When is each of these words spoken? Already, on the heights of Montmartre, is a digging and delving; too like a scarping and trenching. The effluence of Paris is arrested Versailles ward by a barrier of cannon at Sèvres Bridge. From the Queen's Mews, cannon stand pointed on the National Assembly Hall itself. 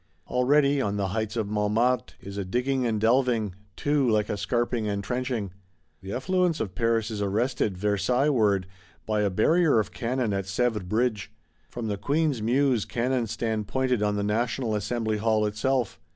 Already, 0.25 0.81
on 0.81 0.97
the 0.97 1.09
heights 1.09 1.35
of 1.37 1.47
Montmartre, 1.47 2.15
is 2.21 2.35
a 2.35 2.43
digging 2.43 2.87
and 2.87 2.99
delving; 2.99 3.53
too 3.75 4.09
like 4.09 4.29
a 4.29 4.33
scarping 4.35 4.87
and 4.87 5.03
trenching. 5.03 5.51
The 6.01 6.11
effluence 6.11 6.59
of 6.59 6.73
Paris 6.73 7.11
is 7.11 7.21
arrested 7.21 7.77
Versailles 7.77 8.31
ward 8.31 8.65
by 9.05 9.21
a 9.21 9.29
barrier 9.29 9.77
of 9.79 9.91
cannon 9.91 10.33
at 10.33 10.45
Sèvres 10.45 10.85
Bridge. 10.85 11.31
From 11.69 11.87
the 11.87 11.97
Queen's 11.97 12.41
Mews, 12.41 12.83
cannon 12.83 13.27
stand 13.27 13.67
pointed 13.67 14.01
on 14.01 14.15
the 14.15 14.23
National 14.23 14.73
Assembly 14.73 15.17
Hall 15.19 15.45
itself. 15.45 15.99